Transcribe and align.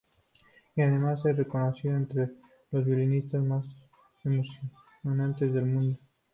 Y 0.75 0.81
además, 0.81 1.23
es 1.27 1.37
reconocida 1.37 1.95
entre 1.95 2.29
los 2.71 2.83
violinistas 2.83 3.39
más 3.43 3.65
emocionantes 4.23 5.53
del 5.53 5.65
mundo. 5.67 5.97